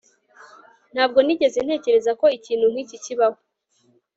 ntabwo 0.93 1.19
nigeze 1.21 1.59
ntekereza 1.65 2.11
ko 2.19 2.25
ikintu 2.37 2.65
nkiki 2.71 2.97
kibaho 3.03 3.39